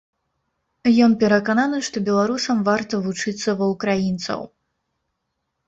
Ён 1.07 1.11
перакананы, 1.23 1.77
што 1.89 1.97
беларусам 2.09 2.57
варта 2.71 3.03
вучыцца 3.05 3.49
ва 3.63 3.71
ўкраінцаў. 3.75 4.39